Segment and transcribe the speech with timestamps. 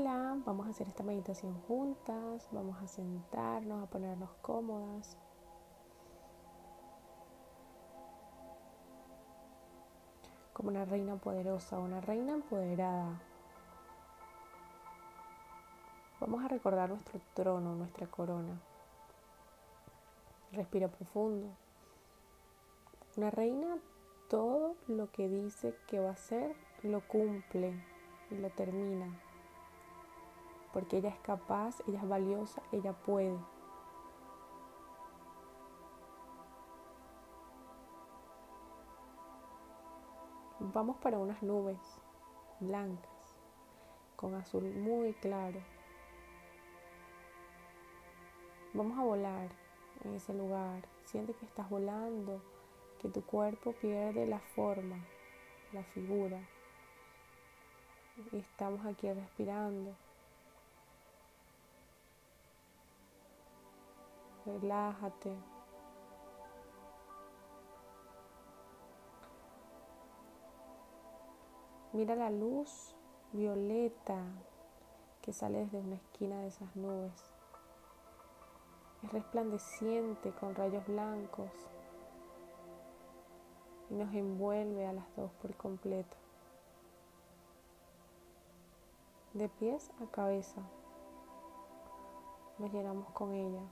[0.00, 5.16] Hola, vamos a hacer esta meditación juntas, vamos a sentarnos, a ponernos cómodas.
[10.52, 13.20] Como una reina poderosa, una reina empoderada.
[16.20, 18.56] Vamos a recordar nuestro trono, nuestra corona.
[20.52, 21.48] Respira profundo.
[23.16, 23.78] Una reina
[24.30, 26.54] todo lo que dice que va a hacer
[26.84, 27.74] lo cumple
[28.30, 29.27] y lo termina
[30.72, 33.38] porque ella es capaz, ella es valiosa, ella puede.
[40.60, 41.78] Vamos para unas nubes
[42.60, 43.36] blancas
[44.16, 45.60] con azul muy claro.
[48.74, 49.48] Vamos a volar
[50.04, 50.86] en ese lugar.
[51.04, 52.42] Siente que estás volando,
[52.98, 54.98] que tu cuerpo pierde la forma,
[55.72, 56.40] la figura.
[58.32, 59.94] Estamos aquí respirando.
[64.48, 65.36] Relájate.
[71.92, 72.94] Mira la luz
[73.32, 74.22] violeta
[75.22, 77.30] que sale desde una esquina de esas nubes.
[79.02, 81.50] Es resplandeciente con rayos blancos
[83.90, 86.16] y nos envuelve a las dos por completo.
[89.34, 90.62] De pies a cabeza
[92.58, 93.62] nos llenamos con ella.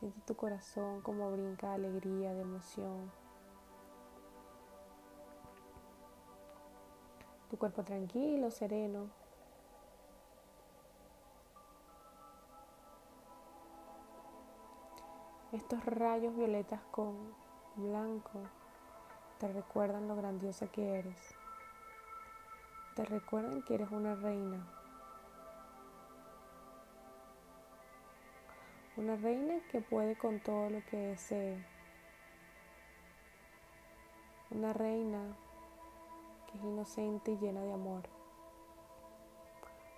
[0.00, 3.12] Siente tu corazón como brinca de alegría, de emoción.
[7.50, 9.10] Tu cuerpo tranquilo, sereno.
[15.52, 17.34] Estos rayos violetas con
[17.76, 18.40] blanco
[19.38, 21.34] te recuerdan lo grandiosa que eres.
[22.94, 24.79] Te recuerdan que eres una reina
[29.00, 31.56] Una reina que puede con todo lo que desee.
[34.50, 35.38] Una reina
[36.46, 38.02] que es inocente y llena de amor.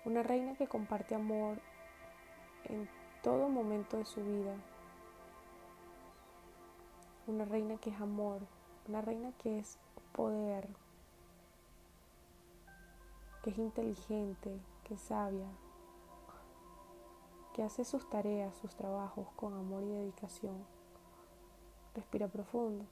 [0.05, 1.59] Una reina que comparte amor
[2.63, 2.87] en
[3.21, 4.55] todo momento de su vida.
[7.27, 8.39] Una reina que es amor.
[8.87, 9.79] Una reina que es
[10.13, 10.65] poder.
[13.43, 15.49] Que es inteligente, que es sabia,
[17.53, 20.65] que hace sus tareas, sus trabajos con amor y dedicación.
[21.93, 22.85] Respira profundo.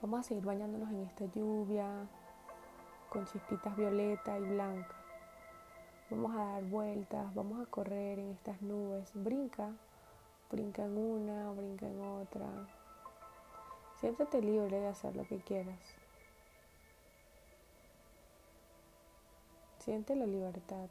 [0.00, 2.08] Vamos a seguir bañándonos en esta lluvia
[3.10, 4.94] con chispitas violeta y blanca.
[6.08, 9.10] Vamos a dar vueltas, vamos a correr en estas nubes.
[9.14, 9.72] Brinca,
[10.50, 12.46] brinca en una, brinca en otra.
[14.00, 15.99] Siéntate libre de hacer lo que quieras.
[19.80, 20.88] Siente la libertad.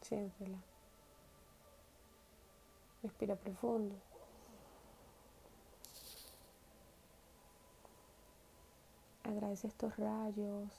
[0.00, 0.58] Siéntela.
[3.02, 3.96] Respira profundo.
[9.24, 10.70] Agradece estos rayos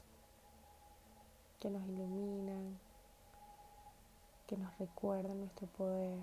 [1.60, 2.80] que nos iluminan
[4.50, 6.18] que nos recuerda nuestro poder.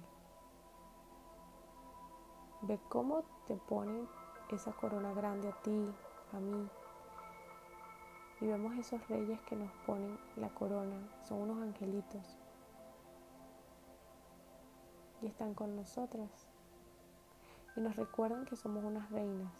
[2.63, 4.09] Ve cómo te ponen
[4.51, 5.95] esa corona grande a ti,
[6.33, 6.69] a mí.
[8.41, 10.97] Y vemos esos reyes que nos ponen la corona.
[11.23, 12.37] Son unos angelitos.
[15.23, 16.49] Y están con nosotras.
[17.77, 19.53] Y nos recuerdan que somos unas reinas.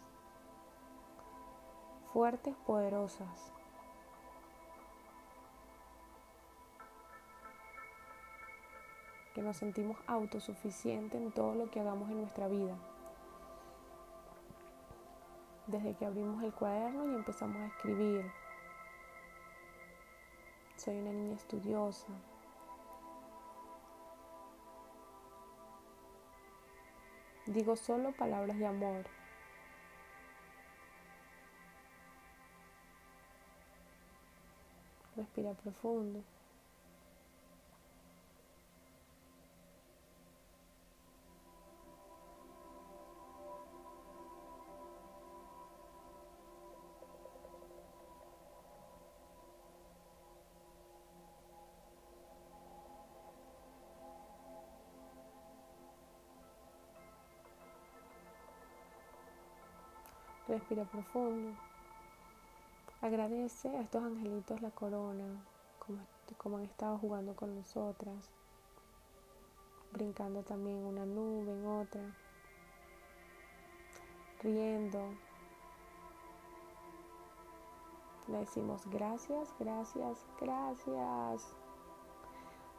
[2.11, 3.53] Fuertes, poderosas,
[9.37, 12.75] que nos sentimos autosuficientes en todo lo que hagamos en nuestra vida.
[15.67, 18.31] Desde que abrimos el cuaderno y empezamos a escribir.
[20.75, 22.07] Soy una niña estudiosa.
[27.45, 29.05] Digo solo palabras de amor.
[35.15, 36.23] Respira profundo.
[60.47, 61.57] Respira profundo.
[63.01, 65.43] Agradece a estos angelitos la corona,
[65.77, 65.99] como,
[66.37, 68.31] como han estado jugando con nosotras,
[69.91, 72.01] brincando también una nube en otra,
[74.41, 75.13] riendo.
[78.29, 81.53] Le decimos gracias, gracias, gracias.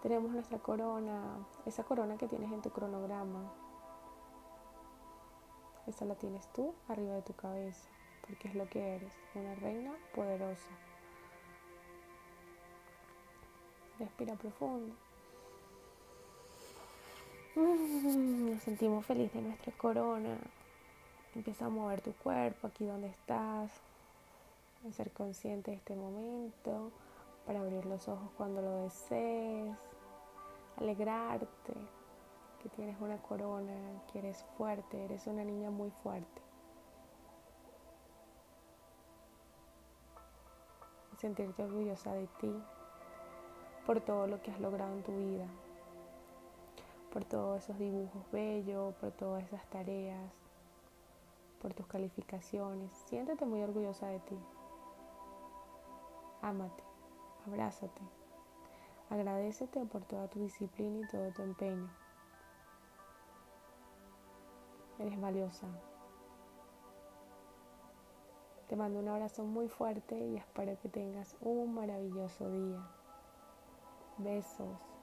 [0.02, 3.67] Tenemos nuestra corona, esa corona que tienes en tu cronograma.
[5.88, 7.88] Esa la tienes tú arriba de tu cabeza,
[8.26, 10.68] porque es lo que eres, una reina poderosa.
[13.98, 14.94] Respira profundo.
[17.56, 20.36] Mm, nos sentimos felices de nuestra corona.
[21.34, 23.70] Empieza a mover tu cuerpo aquí donde estás.
[24.86, 26.92] A ser consciente de este momento
[27.46, 29.74] para abrir los ojos cuando lo desees,
[30.76, 31.72] alegrarte
[32.62, 36.42] que tienes una corona, que eres fuerte, eres una niña muy fuerte.
[41.18, 42.62] sentirte orgullosa de ti
[43.84, 45.48] por todo lo que has logrado en tu vida,
[47.12, 50.30] por todos esos dibujos bellos, por todas esas tareas,
[51.60, 52.92] por tus calificaciones.
[53.06, 54.38] Siéntete muy orgullosa de ti.
[56.40, 56.88] Ámate
[57.48, 58.02] abrázate.
[59.10, 61.88] Agradecete por toda tu disciplina y todo tu empeño.
[64.98, 65.66] Eres valiosa.
[68.68, 72.86] Te mando un abrazo muy fuerte y espero que tengas un maravilloso día.
[74.18, 74.97] Besos.